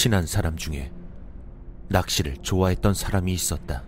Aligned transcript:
친한 0.00 0.24
사람 0.24 0.56
중에 0.56 0.90
낚시를 1.90 2.38
좋아했던 2.38 2.94
사람이 2.94 3.34
있었다. 3.34 3.84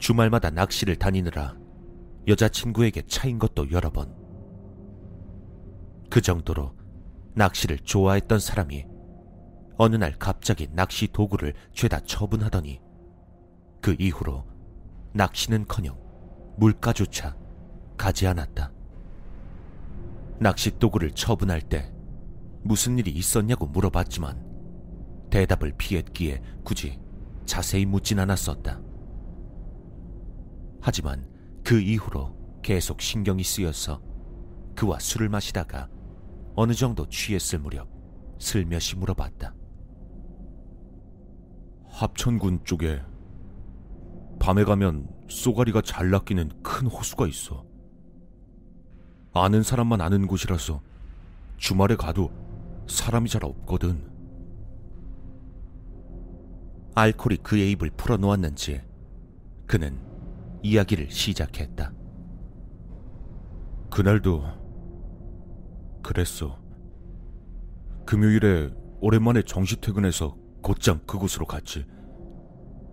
주말마다 0.00 0.50
낚시를 0.50 0.96
다니느라 0.96 1.56
여자친구에게 2.26 3.02
차인 3.06 3.38
것도 3.38 3.70
여러 3.70 3.88
번. 3.90 4.12
그 6.10 6.20
정도로 6.20 6.74
낚시를 7.34 7.78
좋아했던 7.78 8.40
사람이 8.40 8.86
어느 9.78 9.94
날 9.94 10.16
갑자기 10.18 10.66
낚시 10.72 11.06
도구를 11.06 11.54
죄다 11.72 12.00
처분하더니 12.00 12.80
그 13.80 13.94
이후로 14.00 14.46
낚시는 15.12 15.66
커녕 15.68 15.96
물가조차 16.56 17.36
가지 17.96 18.26
않았다. 18.26 18.72
낚시 20.40 20.76
도구를 20.76 21.12
처분할 21.12 21.62
때 21.62 21.92
무슨 22.62 22.98
일이 22.98 23.10
있었냐고 23.10 23.66
물어봤지만 23.66 25.28
대답을 25.30 25.74
피했기에 25.78 26.42
굳이 26.64 26.98
자세히 27.46 27.86
묻진 27.86 28.18
않았었다. 28.18 28.80
하지만 30.80 31.28
그 31.64 31.80
이후로 31.80 32.60
계속 32.62 33.00
신경이 33.00 33.42
쓰여서 33.42 34.02
그와 34.74 34.98
술을 34.98 35.28
마시다가 35.28 35.88
어느 36.54 36.72
정도 36.72 37.08
취했을 37.08 37.58
무렵 37.58 37.88
슬며시 38.38 38.96
물어봤다. 38.96 39.54
합천군 41.88 42.64
쪽에 42.64 43.02
밤에 44.38 44.64
가면 44.64 45.08
쏘가리가 45.28 45.82
잘 45.82 46.10
낚이는 46.10 46.50
큰 46.62 46.86
호수가 46.86 47.26
있어. 47.26 47.64
아는 49.32 49.62
사람만 49.62 50.00
아는 50.00 50.26
곳이라서 50.26 50.80
주말에 51.58 51.94
가도 51.94 52.30
사람이 52.86 53.28
잘 53.28 53.44
없거든. 53.44 54.08
알코올이 56.94 57.38
그의 57.38 57.70
입을 57.72 57.90
풀어놓았는지 57.90 58.82
그는 59.66 59.98
이야기를 60.62 61.10
시작했다. 61.10 61.92
그날도 63.90 64.44
그랬어. 66.02 66.58
금요일에 68.06 68.70
오랜만에 69.00 69.42
정시 69.42 69.80
퇴근해서 69.80 70.36
곧장 70.62 70.98
그곳으로 71.06 71.46
갔지. 71.46 71.86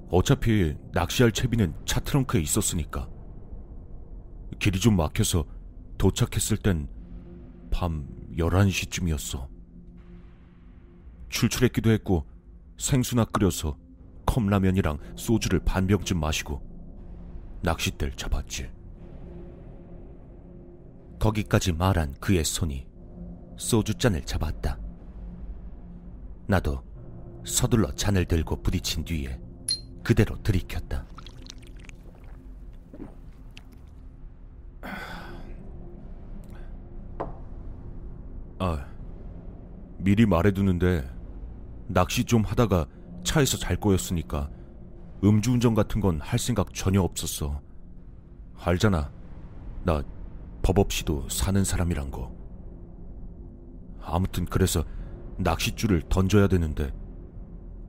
어차피 0.10 0.76
낚시할 0.94 1.32
채비는 1.32 1.74
차 1.86 2.00
트렁크에 2.00 2.40
있었으니까. 2.42 3.10
길이 4.60 4.80
좀 4.80 4.96
막혀서 4.96 5.46
도착했을 5.98 6.58
땐 6.58 6.88
밤 7.70 8.08
11시쯤이었어. 8.38 9.57
출출했기도 11.30 11.92
했고 11.92 12.26
생수나 12.78 13.26
끓여서 13.26 13.78
컵라면이랑 14.26 15.00
소주를 15.16 15.60
반 15.60 15.88
병쯤 15.88 16.20
마시고 16.20 16.62
낚싯대를 17.64 18.16
잡았지. 18.16 18.70
거기까지 21.20 21.72
말한 21.72 22.14
그의 22.20 22.44
손이 22.44 22.86
소주잔을 23.58 24.22
잡았다. 24.24 24.80
나도 26.46 26.84
서둘러 27.46 27.92
잔을 27.92 28.26
들고 28.26 28.62
부딪힌 28.62 29.04
뒤에 29.04 29.40
그대로 30.04 30.42
들이켰다. 30.44 31.06
아, 38.60 38.88
미리 39.98 40.26
말해두는데 40.26 41.17
낚시 41.88 42.24
좀 42.24 42.44
하다가 42.44 42.86
차에서 43.24 43.58
잘 43.58 43.76
거였으니까 43.78 44.50
음주운전 45.24 45.74
같은 45.74 46.00
건 46.02 46.20
할 46.22 46.38
생각 46.40 46.74
전혀 46.74 47.02
없었어. 47.02 47.62
알잖아. 48.60 49.12
나 49.84 50.04
법 50.62 50.80
없이도 50.80 51.30
사는 51.30 51.64
사람이란 51.64 52.12
거. 52.12 52.36
아무튼 54.02 54.44
그래서 54.46 54.84
낚싯줄을 55.38 56.02
던져야 56.10 56.48
되는데 56.48 56.94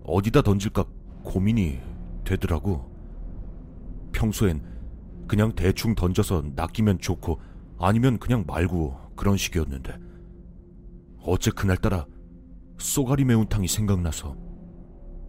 어디다 0.04 0.42
던질까 0.42 0.84
고민이 1.24 1.80
되더라고. 2.22 2.88
평소엔 4.12 4.62
그냥 5.26 5.52
대충 5.56 5.96
던져서 5.96 6.44
낚이면 6.54 7.00
좋고 7.00 7.40
아니면 7.80 8.18
그냥 8.18 8.44
말고 8.46 8.96
그런 9.16 9.36
식이었는데 9.36 9.98
어째 11.22 11.50
그날따라 11.50 12.06
쏘가리 12.78 13.24
매운탕이 13.24 13.68
생각나서 13.68 14.36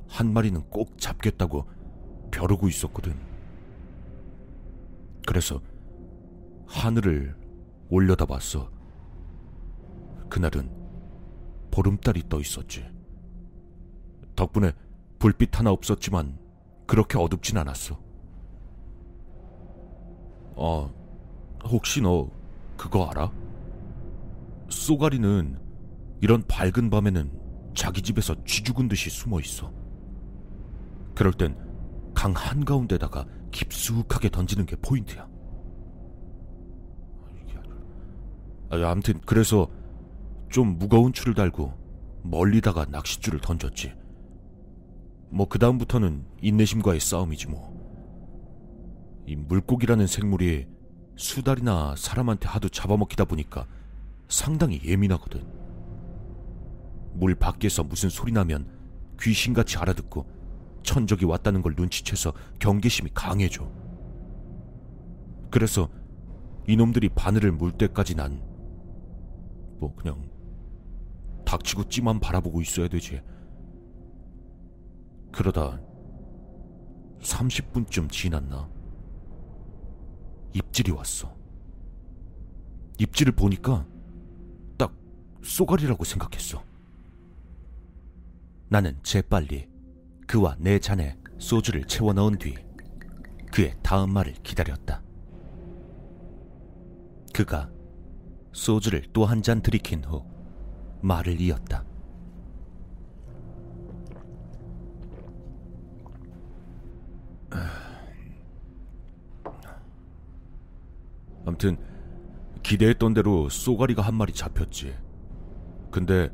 한 0.08 0.34
마리는 0.34 0.62
꼭 0.70 0.98
잡겠다고 0.98 1.66
벼르고 2.32 2.68
있었거든. 2.68 3.16
그래서 5.28 5.60
하늘을 6.68 7.36
올려다 7.90 8.26
봤어. 8.26 8.72
그날은 10.30 10.72
보름달이 11.72 12.24
떠 12.30 12.40
있었지. 12.40 12.86
덕분에 14.36 14.72
불빛 15.18 15.58
하나 15.60 15.72
없었지만 15.72 16.38
그렇게 16.88 17.18
어둡진 17.18 17.58
않았어. 17.58 18.00
어, 20.56 20.94
혹시 21.64 22.02
너 22.02 22.30
그거 22.78 23.06
알아? 23.06 23.31
쏘가리는 24.70 25.60
이런 26.22 26.44
밝은 26.48 26.90
밤에는 26.90 27.39
자기 27.74 28.02
집에서 28.02 28.35
쥐 28.46 28.63
죽은 28.63 28.88
듯이 28.88 29.09
숨어 29.09 29.40
있어. 29.40 29.72
그럴 31.16 31.34
땐 31.34 31.69
강 32.19 32.34
한가운데다가 32.35 33.25
깊숙하게 33.52 34.30
던지는 34.30 34.66
게 34.66 34.75
포인트야. 34.75 35.25
아, 38.72 38.91
아무튼 38.91 39.22
그래서 39.25 39.69
좀 40.50 40.78
무거운 40.78 41.13
줄을 41.13 41.34
달고 41.34 41.74
멀리다가 42.24 42.85
낚싯줄을 42.90 43.40
던졌지. 43.40 43.94
뭐 45.30 45.47
그다음부터는 45.47 46.25
인내심과의 46.41 47.00
싸움이지 47.00 47.47
뭐. 47.47 47.74
이 49.25 49.38
물고기라는 49.38 50.06
생물이 50.06 50.68
수달이나 51.16 51.96
사람한테 51.97 52.50
하도 52.50 52.68
잡아먹히다 52.68 53.24
보니까 53.24 53.66
상당히 54.28 54.81
예민하거든. 54.84 55.59
물 57.19 57.35
밖에서 57.35 57.84
무슨 57.84 58.09
소리 58.09 58.31
나면 58.31 58.66
귀신같이 59.19 59.78
알아듣고 59.78 60.25
천적이 60.84 61.25
왔다는 61.25 61.62
걸 61.62 61.74
눈치채서 61.75 62.34
경계심이 62.59 63.12
강해져. 63.13 63.69
그래서 65.52 65.90
이놈들이 66.68 67.09
바늘을 67.09 67.52
물 67.52 67.74
때까지 67.74 68.16
난, 68.16 68.41
뭐, 69.80 69.94
그냥, 69.96 70.30
닥치고 71.46 71.90
찌만 71.90 72.19
바라보고 72.19 72.62
있어야 72.62 72.88
되지. 72.88 73.22
그러다 75.31 75.81
30분쯤 77.19 78.09
지났나? 78.09 78.69
입질이 80.53 80.91
왔어. 80.91 81.36
입질을 83.00 83.34
보니까 83.34 83.86
딱 84.78 84.94
쏘가리라고 85.44 86.04
생각했어. 86.04 86.69
나는 88.69 88.98
재빨리 89.04 89.68
그와 90.27 90.56
내 90.60 90.80
잔에 90.80 91.18
소주를 91.39 91.86
채워 91.86 92.13
넣은 92.13 92.38
뒤 92.38 92.56
그의 93.51 93.75
다음 93.81 94.12
말을 94.13 94.33
기다렸다. 94.44 95.01
그가 97.33 97.69
소주를 98.51 99.04
또 99.13 99.25
한 99.25 99.42
잔 99.42 99.62
들이킨 99.62 100.04
후 100.04 100.24
말을 101.01 101.42
이었다. 101.42 101.83
암튼 111.45 111.77
기대했던 112.63 113.13
대로 113.13 113.50
쏘가리가 113.50 114.01
한 114.01 114.15
마리 114.15 114.33
잡혔지. 114.33 114.95
근데 115.92 116.30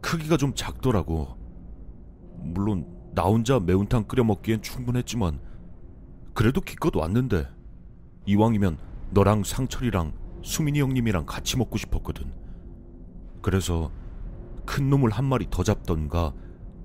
크기가 0.00 0.36
좀 0.36 0.54
작더라고. 0.54 1.36
물론 2.44 2.86
나 3.14 3.22
혼자 3.22 3.58
매운탕 3.58 4.04
끓여 4.04 4.24
먹기엔 4.24 4.62
충분했지만 4.62 5.40
그래도 6.34 6.60
기껏 6.60 6.94
왔는데 6.94 7.48
이왕이면 8.26 8.78
너랑 9.10 9.44
상철이랑 9.44 10.12
수민이 10.42 10.80
형님이랑 10.80 11.26
같이 11.26 11.56
먹고 11.56 11.78
싶었거든. 11.78 12.32
그래서 13.40 13.90
큰 14.66 14.90
놈을 14.90 15.10
한 15.10 15.24
마리 15.24 15.46
더 15.50 15.62
잡던가 15.62 16.34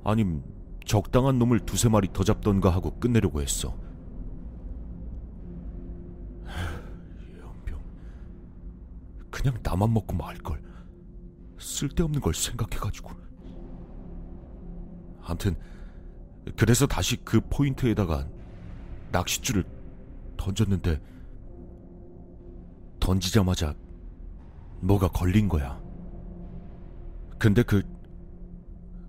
아님 0.04 0.44
적당한 0.86 1.40
놈을 1.40 1.60
두세 1.62 1.90
마리 1.90 2.12
더 2.12 2.24
잡던가 2.24 2.70
하고 2.70 3.00
끝내려고 3.00 3.42
했어. 3.42 3.78
연병. 7.40 7.80
그냥 9.30 9.58
나만 9.64 9.94
먹고 9.94 10.16
말걸. 10.16 10.62
쓸데없는 11.60 12.22
걸 12.22 12.34
생각해가지고. 12.34 13.29
암튼 15.24 15.56
그래서 16.58 16.88
다시 16.88 17.18
그 17.24 17.42
포인트에다가 17.50 18.28
낚싯줄을 19.12 19.64
던졌는데 20.38 21.00
던지자마자 23.00 23.76
뭐가 24.82 25.10
걸린 25.10 25.48
거야. 25.48 25.82
근데 27.38 27.64
그 27.64 27.82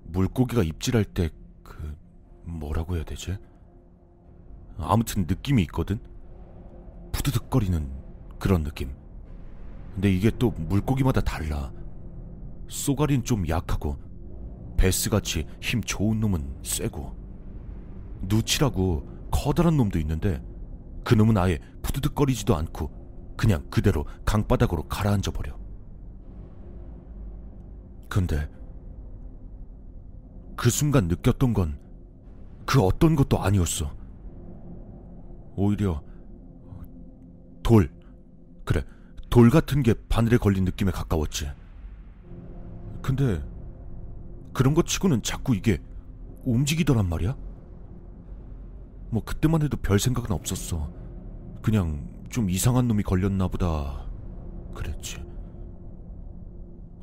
물고기가 0.04 0.62
입질할 0.62 1.04
때 1.04 1.30
그 1.70 1.96
뭐라고 2.44 2.96
해야 2.96 3.04
되지? 3.04 3.38
아무튼 4.76 5.26
느낌이 5.28 5.62
있거든. 5.62 6.00
푸드득거리는 7.12 7.88
그런 8.38 8.64
느낌. 8.64 8.90
근데 9.94 10.12
이게 10.12 10.30
또 10.38 10.50
물고기마다 10.50 11.20
달라. 11.20 11.72
쏘가리는 12.68 13.24
좀 13.24 13.48
약하고 13.48 13.96
베스같이 14.80 15.46
힘 15.60 15.82
좋은 15.82 16.20
놈은 16.20 16.56
세고 16.62 17.14
누치라고 18.22 19.28
커다란 19.30 19.76
놈도 19.76 19.98
있는데 20.00 20.42
그 21.04 21.14
놈은 21.14 21.36
아예 21.36 21.58
푸드득거리지도 21.82 22.56
않고 22.56 22.90
그냥 23.36 23.66
그대로 23.70 24.04
강바닥으로 24.24 24.84
가라앉아 24.88 25.30
버려. 25.30 25.58
근데 28.08 28.50
그 30.56 30.68
순간 30.70 31.08
느꼈던 31.08 31.54
건 31.54 31.80
그 32.70 32.80
어떤 32.80 33.16
것도 33.16 33.40
아니었어. 33.40 33.92
오히려 35.56 36.04
돌, 37.64 37.90
그래, 38.64 38.84
돌 39.28 39.50
같은 39.50 39.82
게 39.82 39.92
바늘에 40.08 40.36
걸린 40.36 40.64
느낌에 40.64 40.92
가까웠지. 40.92 41.50
근데 43.02 43.42
그런 44.60 44.74
것 44.74 44.86
치고는 44.86 45.22
자꾸 45.22 45.56
이게 45.56 45.78
움직이더란 46.44 47.08
말이야? 47.08 47.34
뭐 49.08 49.24
그때만 49.24 49.62
해도 49.62 49.78
별 49.78 49.98
생각은 49.98 50.32
없었어. 50.32 50.92
그냥 51.62 52.06
좀 52.28 52.50
이상한 52.50 52.86
놈이 52.86 53.02
걸렸나 53.02 53.48
보다. 53.48 54.06
그랬지. 54.74 55.24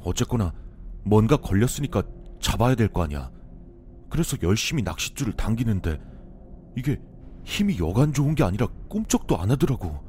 어쨌거나 0.03 0.53
뭔가 1.03 1.35
걸렸으니까 1.37 2.03
잡아야 2.39 2.75
될 2.75 2.89
거 2.89 3.01
아니야. 3.01 3.31
그래서 4.07 4.37
열심히 4.43 4.83
낚싯줄을 4.83 5.33
당기는데 5.33 5.99
이게 6.75 7.01
힘이 7.43 7.79
여간 7.79 8.13
좋은 8.13 8.35
게 8.35 8.43
아니라 8.43 8.67
꿈쩍도 8.87 9.35
안 9.35 9.49
하더라고. 9.49 9.99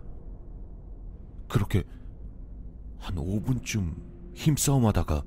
그렇게 1.49 1.83
한 2.99 3.15
5분쯤 3.15 3.95
힘싸움 4.35 4.85
하다가 4.85 5.23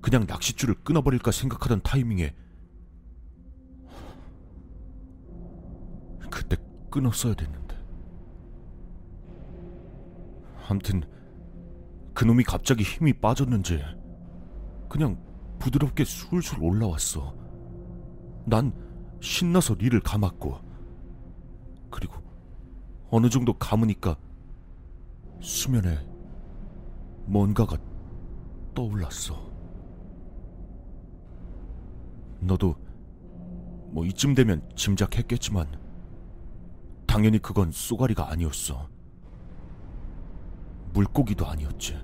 그냥 0.00 0.26
낚싯줄을 0.26 0.74
끊어버릴까 0.82 1.30
생각하던 1.30 1.82
타이밍에 1.82 2.34
그때 6.30 6.56
끊었어야 6.90 7.34
됐는데. 7.34 7.76
암튼 10.68 11.02
그놈이 12.14 12.44
갑자기 12.44 12.84
힘이 12.84 13.12
빠졌는지 13.12 13.82
그냥 14.88 15.18
부드럽게 15.58 16.04
술술 16.04 16.62
올라왔어. 16.62 17.34
난 18.46 18.72
신나서 19.20 19.74
리를 19.74 20.00
감았고 20.00 20.58
그리고 21.90 22.14
어느 23.10 23.28
정도 23.28 23.52
감으니까 23.52 24.16
수면에 25.40 25.98
뭔가가 27.26 27.76
떠올랐어. 28.74 29.49
너도 32.40 32.74
뭐 33.92 34.04
이쯤 34.04 34.34
되면 34.34 34.68
짐작했겠지만 34.74 35.66
당연히 37.06 37.38
그건 37.38 37.70
쏘가리가 37.72 38.30
아니었어. 38.30 38.88
물고기도 40.92 41.46
아니었지. 41.46 41.98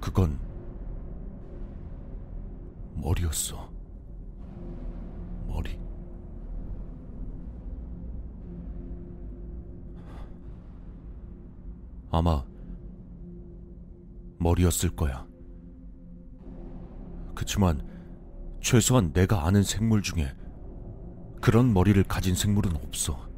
그건 0.00 0.38
머리였어. 2.94 3.70
머리. 5.46 5.78
아마 12.10 12.44
머리였을 14.38 14.90
거야. 14.90 15.26
그치만 17.36 17.80
최소한 18.60 19.12
내가 19.12 19.46
아는 19.46 19.62
생물 19.62 20.02
중에 20.02 20.34
그런 21.40 21.72
머리를 21.72 22.02
가진 22.04 22.34
생물은 22.34 22.74
없어. 22.74 23.28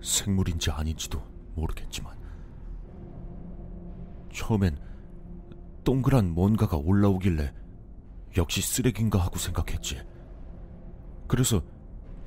생물인지 0.00 0.70
아닌지도 0.70 1.20
모르겠지만. 1.56 2.16
처음엔 4.32 4.78
동그란 5.82 6.30
뭔가가 6.30 6.76
올라오길래 6.76 7.52
역시 8.36 8.62
쓰레기인가 8.62 9.18
하고 9.18 9.38
생각했지. 9.38 10.00
그래서 11.26 11.60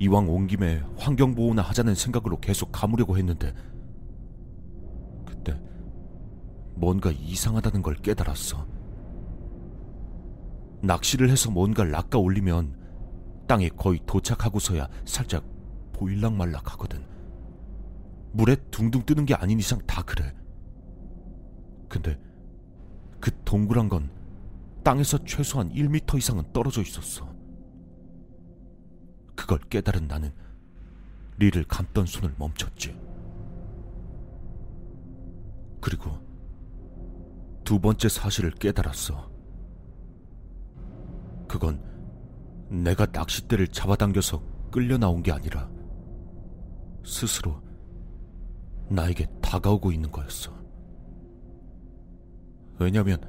이왕 0.00 0.28
온 0.28 0.46
김에 0.46 0.82
환경보호나 0.98 1.62
하자는 1.62 1.94
생각으로 1.94 2.38
계속 2.40 2.70
감으려고 2.72 3.16
했는데 3.16 3.54
그때 5.24 5.58
뭔가 6.74 7.10
이상하다는 7.10 7.80
걸 7.80 7.94
깨달았어. 7.94 8.73
낚시를 10.86 11.30
해서 11.30 11.50
뭔가를 11.50 11.90
낚아 11.90 12.18
올리면 12.18 12.76
땅에 13.46 13.68
거의 13.68 14.00
도착하고서야 14.06 14.88
살짝 15.04 15.44
보일락말락 15.92 16.72
하거든. 16.72 17.04
물에 18.32 18.56
둥둥 18.70 19.04
뜨는 19.04 19.26
게 19.26 19.34
아닌 19.34 19.58
이상 19.58 19.78
다 19.86 20.02
그래. 20.02 20.34
근데 21.88 22.18
그 23.20 23.30
동그란 23.44 23.88
건 23.88 24.10
땅에서 24.82 25.18
최소한 25.24 25.72
1미터 25.72 26.18
이상은 26.18 26.44
떨어져 26.52 26.82
있었어. 26.82 27.32
그걸 29.36 29.58
깨달은 29.70 30.08
나는 30.08 30.32
리를 31.38 31.64
감던 31.64 32.06
손을 32.06 32.34
멈췄지. 32.38 32.98
그리고 35.80 36.18
두 37.64 37.78
번째 37.78 38.08
사실을 38.08 38.50
깨달았어. 38.52 39.33
그건 41.54 41.80
내가 42.68 43.06
낚싯대를 43.06 43.68
잡아당겨서 43.68 44.42
끌려 44.72 44.98
나온 44.98 45.22
게 45.22 45.30
아니라 45.30 45.70
스스로 47.04 47.62
나에게 48.88 49.28
다가오고 49.40 49.92
있는 49.92 50.10
거였어. 50.10 50.52
왜냐면 52.80 53.20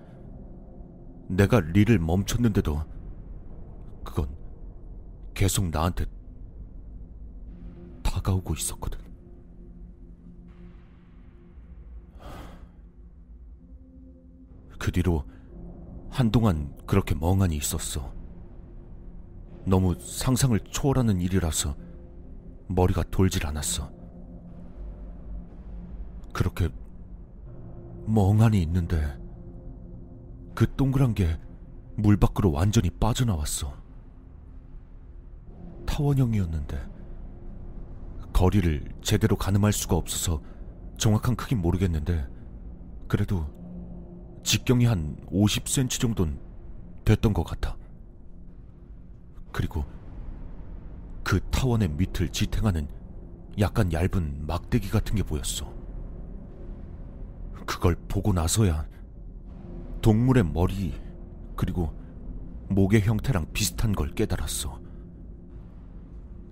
내가 1.27 1.59
리를 1.59 1.99
멈췄는데도 1.99 2.83
그건 4.03 4.35
계속 5.35 5.69
나한테 5.69 6.05
다가오고 8.01 8.55
있었거든. 8.55 8.99
그 14.79 14.91
뒤로 14.91 15.23
한동안 16.15 16.73
그렇게 16.85 17.13
멍하니 17.13 17.55
있었어. 17.57 18.13
너무 19.65 19.95
상상을 19.99 20.57
초월하는 20.59 21.19
일이라서 21.19 21.75
머리가 22.67 23.03
돌질 23.11 23.45
않았어. 23.45 23.91
그렇게 26.33 26.69
멍하니 28.05 28.61
있는데 28.61 29.17
그 30.53 30.73
동그란 30.75 31.13
게 31.13 31.37
물 31.97 32.17
밖으로 32.17 32.51
완전히 32.51 32.89
빠져나왔어. 32.89 33.73
타원형이었는데 35.85 36.77
거리를 38.33 38.83
제대로 39.01 39.37
가늠할 39.37 39.71
수가 39.71 39.95
없어서 39.95 40.41
정확한 40.97 41.35
크긴 41.35 41.61
모르겠는데 41.61 42.27
그래도 43.07 43.47
직경이 44.45 44.85
한 44.85 45.17
50cm 45.31 45.99
정도는 45.99 46.39
됐던 47.03 47.33
것 47.33 47.43
같아. 47.43 47.75
그리고 49.51 49.83
그 51.23 51.39
타원의 51.49 51.89
밑을 51.89 52.29
지탱하는 52.29 52.87
약간 53.57 53.91
얇은 53.91 54.45
막대기 54.45 54.89
같은 54.89 55.15
게 55.15 55.23
보였어. 55.23 55.73
그걸 57.65 57.95
보고 58.07 58.33
나서야 58.33 58.87
동물의 60.03 60.45
머리 60.45 60.93
그리고 61.55 61.91
목의 62.69 63.01
형태랑 63.01 63.51
비슷한 63.51 63.93
걸 63.93 64.13
깨달았어. 64.13 64.79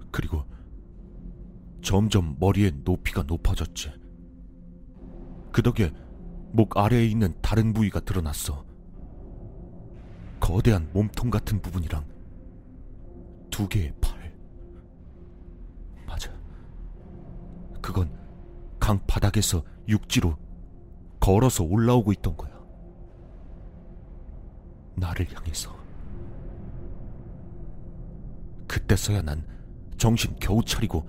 그리고 0.10 0.46
점점 1.84 2.38
머리의 2.40 2.72
높이가 2.84 3.22
높아졌지. 3.22 3.92
그 5.52 5.62
덕에 5.62 5.92
목 6.56 6.78
아래에 6.78 7.08
있는 7.08 7.34
다른 7.42 7.74
부위가 7.74 8.00
드러났어. 8.00 8.64
거대한 10.40 10.88
몸통 10.94 11.32
같은 11.32 11.60
부분이랑 11.60 12.06
두 13.50 13.68
개의 13.68 13.92
팔. 14.00 14.32
맞아. 16.06 16.32
그건 17.82 18.16
강 18.80 19.04
바닥에서 19.08 19.64
육지로 19.88 20.38
걸어서 21.20 21.64
올라오고 21.64 22.12
있던 22.14 22.38
거야. 22.38 22.54
나를 24.96 25.28
향해서. 25.34 25.76
그때서야 28.68 29.24
난 29.24 29.44
정신 29.98 30.36
겨우 30.40 30.64
차리고 30.64 31.04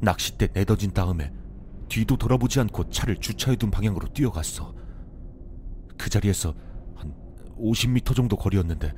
낚싯대 0.00 0.48
내던진 0.52 0.90
다음에 0.90 1.32
뒤도 1.88 2.16
돌아보지 2.16 2.58
않고 2.58 2.90
차를 2.90 3.18
주차해둔 3.18 3.70
방향으로 3.70 4.08
뛰어갔어. 4.08 4.87
그 5.98 6.08
자리에서 6.08 6.54
한 6.94 7.14
50m 7.58 8.14
정도 8.14 8.36
거리였는데 8.36 8.94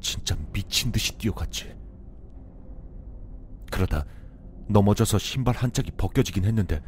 진짜 0.00 0.36
미친 0.52 0.92
듯이 0.92 1.16
뛰어갔지. 1.18 1.74
그러다 3.70 4.04
넘어져서 4.68 5.18
신발 5.18 5.56
한 5.56 5.72
짝이 5.72 5.90
벗겨지긴 5.90 6.44
했는데 6.44 6.82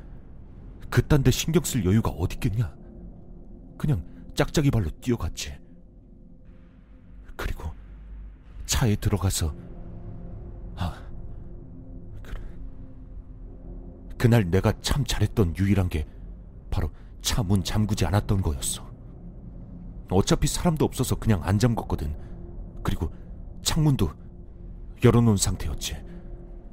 그딴 0.91 1.23
데 1.23 1.31
신경 1.31 1.65
쓸 1.65 1.85
여유가 1.85 2.11
어딨겠냐? 2.11 2.77
그냥 3.79 4.05
짝짝이 4.35 4.71
발로 4.71 4.91
뛰어갔지. 5.01 5.55
그리고 7.35 7.71
차에 8.67 8.97
들어가서 8.97 9.55
아 10.77 11.03
그래. 12.23 12.41
그날 14.19 14.51
내가 14.51 14.73
참 14.81 15.05
잘했던 15.05 15.57
유일한 15.57 15.89
게 15.89 16.07
차 17.23 17.43
문 17.43 17.65
잠그지 17.65 18.05
않았던 18.05 18.43
거였어. 18.43 18.91
어차피 20.11 20.47
사람도 20.47 20.85
없어서 20.85 21.17
그냥 21.17 21.41
안 21.43 21.59
잠궜거든. 21.59 22.15
그리고 22.83 23.11
창문도 23.63 24.11
열어놓은 25.03 25.37
상태였지. 25.37 25.97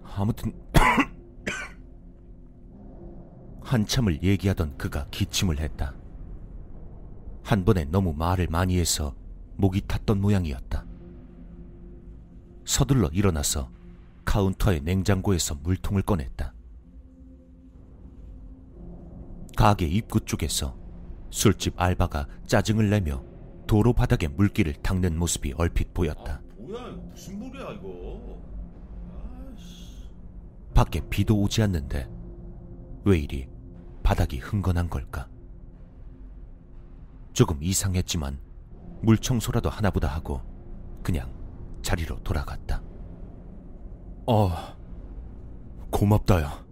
아무튼 0.03 0.53
한참을 3.61 4.21
얘기하던 4.23 4.77
그가 4.77 5.07
기침을 5.11 5.59
했다. 5.59 5.93
한 7.43 7.63
번에 7.63 7.85
너무 7.85 8.13
말을 8.13 8.47
많이 8.49 8.77
해서 8.79 9.15
목이 9.55 9.81
탔던 9.87 10.19
모양이었다. 10.19 10.85
서둘러 12.65 13.07
일어나서 13.13 13.69
카운터의 14.25 14.81
냉장고에서 14.81 15.55
물통을 15.55 16.01
꺼냈다. 16.01 16.53
가게 19.59 19.87
입구 19.87 20.21
쪽에서 20.21 20.73
술집 21.31 21.73
알바가 21.75 22.29
짜증을 22.47 22.89
내며 22.89 23.21
도로 23.67 23.91
바닥에 23.91 24.29
물기를 24.29 24.71
닦는 24.71 25.19
모습이 25.19 25.53
얼핏 25.57 25.93
보였다. 25.93 26.35
아, 26.35 26.41
뭐야, 26.59 26.87
무슨 27.11 27.39
물이야 27.39 27.73
이거? 27.73 28.41
아이씨. 29.51 30.07
밖에 30.73 31.01
비도 31.09 31.37
오지 31.41 31.61
않는데 31.63 32.09
왜 33.03 33.19
이리 33.19 33.49
바닥이 34.01 34.37
흥건한 34.37 34.89
걸까? 34.89 35.27
조금 37.33 37.61
이상했지만 37.61 38.39
물 39.01 39.17
청소라도 39.17 39.69
하나보다 39.69 40.07
하고 40.07 40.39
그냥 41.03 41.33
자리로 41.81 42.23
돌아갔다. 42.23 42.81
어, 44.25 44.51
고맙다야. 45.91 46.68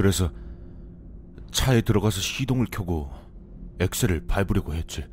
그래서 0.00 0.32
차에 1.50 1.82
들어가서 1.82 2.22
시동을 2.22 2.68
켜고 2.72 3.10
엑셀을 3.80 4.26
밟으려고 4.26 4.72
했지. 4.72 5.04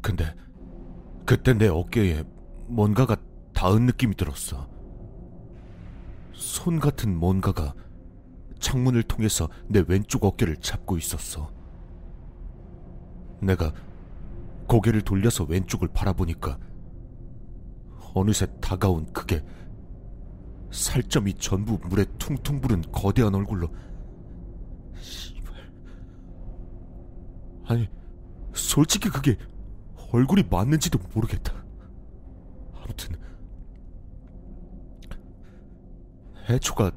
근데 0.00 0.34
그때 1.24 1.54
내 1.54 1.68
어깨에 1.68 2.24
뭔가가 2.66 3.16
닿은 3.54 3.86
느낌이 3.86 4.16
들었어. 4.16 4.68
손 6.32 6.80
같은 6.80 7.16
뭔가가 7.16 7.74
창문을 8.58 9.04
통해서 9.04 9.48
내 9.68 9.84
왼쪽 9.86 10.24
어깨를 10.24 10.56
잡고 10.56 10.98
있었어. 10.98 11.52
내가 13.40 13.72
고개를 14.66 15.02
돌려서 15.02 15.44
왼쪽을 15.44 15.86
바라보니까 15.94 16.58
어느새 18.14 18.48
다가온 18.60 19.12
그게 19.12 19.44
살점이 20.72 21.34
전부 21.34 21.78
물에 21.88 22.04
퉁퉁 22.18 22.60
부른 22.60 22.82
거대한 22.90 23.34
얼굴로. 23.34 23.68
아니 27.66 27.88
솔직히 28.54 29.08
그게 29.08 29.38
얼굴이 30.12 30.44
맞는지도 30.50 30.98
모르겠다. 31.14 31.54
아무튼. 32.74 33.16
해초가 36.48 36.90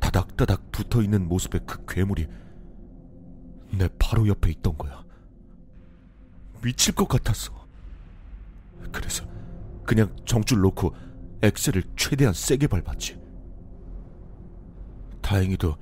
다닥다닥 0.00 0.70
붙어있는 0.70 1.26
모습의 1.28 1.62
그 1.66 1.84
괴물이 1.86 2.28
내 3.78 3.88
바로 3.98 4.28
옆에 4.28 4.50
있던 4.50 4.76
거야. 4.76 5.02
미칠 6.62 6.94
것 6.94 7.08
같았어 7.08 7.52
그래서 8.92 9.24
그냥 9.84 10.14
정줄 10.24 10.60
놓고 10.60 10.94
엑셀을 11.42 11.82
최대한 11.96 12.32
세게 12.32 12.68
밟았지. 12.68 13.20
다행히도 15.20 15.76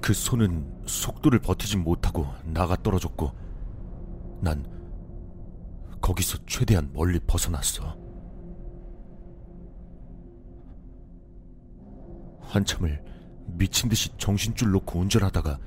그 0.00 0.14
손은 0.14 0.84
속도를 0.86 1.40
버티지 1.40 1.76
못하고 1.76 2.26
나가 2.44 2.76
떨어졌고 2.76 3.32
난 4.40 4.64
거기서 6.00 6.38
최대한 6.46 6.90
멀리 6.92 7.18
벗어났어. 7.18 7.96
한참을 12.40 13.04
미친 13.46 13.88
듯이 13.88 14.10
정신줄 14.16 14.70
놓고 14.70 15.00
운전하다가 15.00 15.58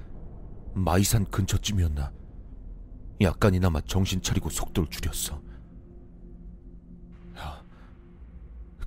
마이산 0.73 1.25
근처쯤이었나 1.25 2.11
약간이나마 3.21 3.81
정신 3.81 4.21
차리고 4.21 4.49
속도를 4.49 4.89
줄였어. 4.89 5.41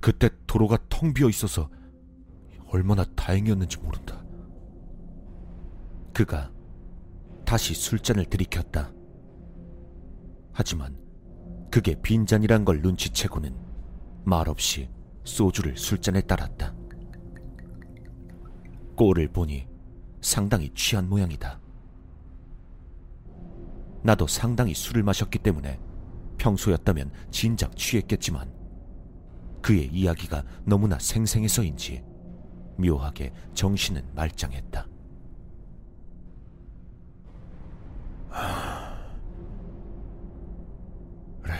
그때 0.05 0.29
도로가 0.45 0.77
텅 0.87 1.15
비어 1.15 1.27
있어서 1.29 1.67
얼마나 2.67 3.03
다행이었는지 3.15 3.79
모른다. 3.79 4.23
그가 6.13 6.51
다시 7.43 7.73
술잔을 7.73 8.25
들이켰다. 8.25 8.93
하지만 10.53 10.95
그게 11.71 11.99
빈잔이란 11.99 12.65
걸 12.65 12.83
눈치채고는 12.83 13.57
말없이 14.25 14.91
소주를 15.23 15.75
술잔에 15.75 16.21
따랐다. 16.21 16.75
꼴을 18.95 19.29
보니 19.29 19.67
상당히 20.21 20.69
취한 20.75 21.09
모양이다. 21.09 21.59
나도 24.03 24.27
상당히 24.27 24.75
술을 24.75 25.01
마셨기 25.01 25.39
때문에 25.39 25.79
평소였다면 26.37 27.11
진작 27.31 27.75
취했겠지만 27.75 28.54
그의 29.65 29.87
이야기가 29.87 30.43
너무나 30.63 30.99
생생해서인지 30.99 32.03
묘하게 32.77 33.33
정신은 33.55 34.07
말짱했다. 34.13 34.87
그래. 41.41 41.55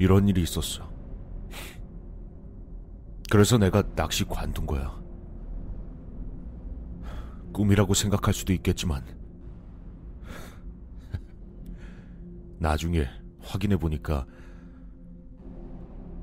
이런 0.00 0.26
일이 0.26 0.42
있었어. 0.42 0.90
그래서 3.30 3.56
내가 3.56 3.82
낚시 3.94 4.24
관둔 4.24 4.66
거야. 4.66 5.00
꿈이라고 7.52 7.94
생각할 7.94 8.34
수도 8.34 8.52
있겠지만, 8.52 9.04
나중에 12.58 13.06
확인해 13.38 13.76
보니까 13.76 14.26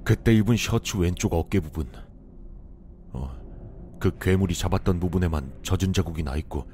그때 0.05 0.33
입은 0.35 0.55
셔츠 0.55 0.97
왼쪽 0.97 1.33
어깨 1.33 1.59
부분. 1.59 1.89
어, 3.11 3.35
그 3.99 4.15
괴물이 4.19 4.53
잡았던 4.53 4.99
부분에만 4.99 5.61
젖은 5.63 5.93
자국이 5.93 6.21
나 6.21 6.35
있고 6.35 6.67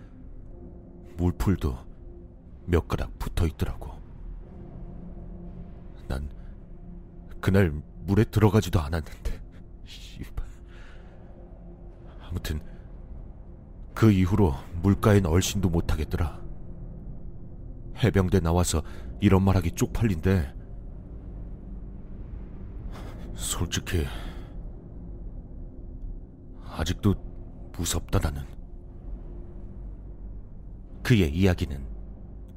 물풀도 1.15 1.77
몇 2.65 2.87
가닥 2.89 3.17
붙어 3.17 3.47
있더라고. 3.47 3.93
난 6.09 6.29
그날 7.39 7.71
물에 8.05 8.25
들어가지도 8.25 8.81
않았는데. 8.81 9.41
아무튼 12.29 12.61
그 13.93 14.11
이후로 14.11 14.53
물가엔 14.81 15.25
얼씬도 15.25 15.69
못하겠더라. 15.69 16.41
해병대 18.03 18.41
나와서 18.41 18.83
이런 19.21 19.43
말하기 19.43 19.71
쪽팔린데 19.71 20.60
솔직히 23.33 24.05
아직도 26.65 27.13
무섭다 27.77 28.19
나는. 28.19 28.43
그의 31.03 31.35
이야기는 31.35 31.85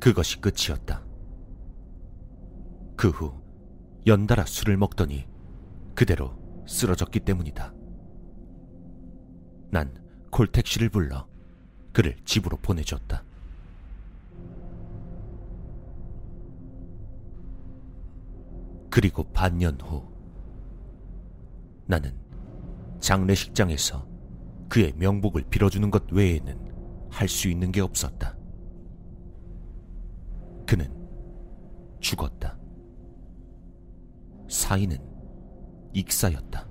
그것이 0.00 0.40
끝이었다. 0.40 1.02
그 2.96 3.08
후 3.08 3.32
연달아 4.06 4.44
술을 4.44 4.76
먹더니 4.76 5.26
그대로 5.94 6.36
쓰러졌기 6.66 7.20
때문이다. 7.20 7.72
난 9.70 9.92
콜택시를 10.30 10.90
불러 10.90 11.26
그를 11.92 12.16
집으로 12.24 12.56
보내줬다. 12.58 13.24
그리고 18.90 19.24
반년 19.32 19.80
후 19.80 20.13
나는 21.86 22.16
장례식장에서 23.00 24.06
그의 24.68 24.92
명복을 24.96 25.44
빌어주는 25.50 25.90
것 25.90 26.10
외에는 26.10 26.64
할 27.10 27.28
수 27.28 27.48
있는 27.48 27.70
게 27.70 27.80
없었다. 27.80 28.36
그는 30.66 30.92
죽었다. 32.00 32.58
사인은 34.48 34.98
익사였다. 35.92 36.68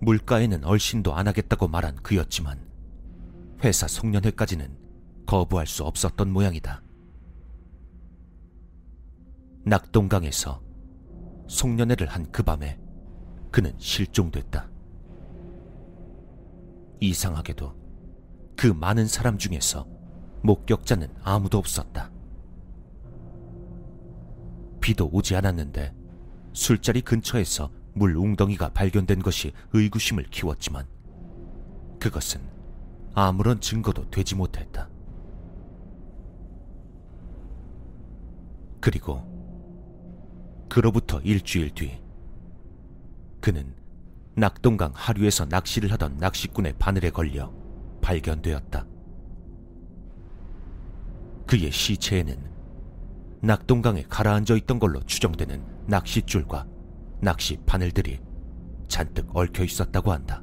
물가에는 0.00 0.64
얼씬도 0.64 1.14
안 1.14 1.26
하겠다고 1.28 1.68
말한 1.68 1.96
그였지만 1.96 2.68
회사 3.64 3.88
송년회까지는 3.88 4.76
거부할 5.26 5.66
수 5.66 5.84
없었던 5.84 6.30
모양이다. 6.30 6.82
낙동강에서 9.64 10.67
송년회를 11.48 12.06
한 12.06 12.30
그 12.30 12.42
밤에 12.42 12.78
그는 13.50 13.72
실종됐다. 13.78 14.68
이상하게도 17.00 17.74
그 18.56 18.66
많은 18.66 19.06
사람 19.06 19.38
중에서 19.38 19.86
목격자는 20.42 21.08
아무도 21.22 21.58
없었다. 21.58 22.10
비도 24.80 25.08
오지 25.12 25.34
않았는데 25.36 25.94
술자리 26.52 27.00
근처에서 27.00 27.70
물 27.94 28.16
웅덩이가 28.16 28.70
발견된 28.70 29.22
것이 29.22 29.52
의구심을 29.72 30.24
키웠지만 30.24 30.86
그것은 31.98 32.40
아무런 33.14 33.60
증거도 33.60 34.10
되지 34.10 34.34
못했다. 34.34 34.88
그리고 38.80 39.37
그로부터 40.68 41.20
일주일 41.20 41.70
뒤 41.70 42.00
그는 43.40 43.74
낙동강 44.34 44.92
하류에서 44.94 45.46
낚시를 45.46 45.90
하던 45.92 46.18
낚시꾼의 46.18 46.74
바늘에 46.78 47.10
걸려 47.10 47.52
발견되었다. 48.00 48.86
그의 51.46 51.72
시체에는 51.72 52.36
낙동강에 53.40 54.02
가라앉아 54.02 54.54
있던 54.56 54.78
걸로 54.78 55.00
추정되는 55.02 55.64
낚싯줄과 55.86 56.66
낚시 57.20 57.58
바늘들이 57.66 58.20
잔뜩 58.86 59.34
얽혀 59.34 59.64
있었다고 59.64 60.12
한다. 60.12 60.42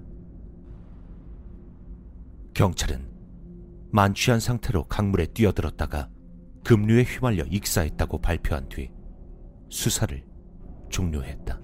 경찰은 2.53 3.09
만취한 3.91 4.39
상태로 4.39 4.85
강물에 4.85 5.27
뛰어들었다가 5.27 6.09
급류에 6.63 7.03
휘말려 7.03 7.45
익사했다고 7.45 8.19
발표한 8.19 8.67
뒤 8.69 8.89
수사를 9.69 10.23
종료했다. 10.89 11.59